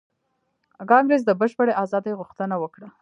کانګریس 0.91 1.21
د 1.25 1.31
بشپړې 1.39 1.73
ازادۍ 1.83 2.13
غوښتنه 2.19 2.55
وکړه. 2.59 2.87